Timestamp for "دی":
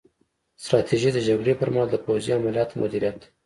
3.21-3.27